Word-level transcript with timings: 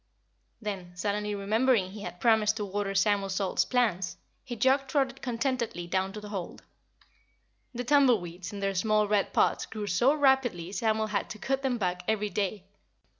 Then, 0.59 0.95
suddenly 0.97 1.35
remembering 1.35 1.91
he 1.91 2.01
had 2.01 2.19
promised 2.19 2.57
to 2.57 2.65
water 2.65 2.95
Samuel 2.95 3.29
Salt's 3.29 3.65
plants, 3.65 4.17
he 4.43 4.55
jog 4.55 4.87
trotted 4.87 5.21
contentedly 5.21 5.85
down 5.85 6.11
to 6.13 6.19
the 6.19 6.29
hold. 6.29 6.63
The 7.75 7.83
tumbleweeds 7.83 8.51
in 8.51 8.61
their 8.61 8.73
small 8.73 9.07
red 9.07 9.31
pots 9.31 9.67
grew 9.67 9.85
so 9.85 10.15
rapidly 10.15 10.71
Samuel 10.71 11.05
had 11.05 11.29
to 11.29 11.37
cut 11.37 11.61
them 11.61 11.77
back 11.77 12.01
every 12.07 12.29
day. 12.31 12.65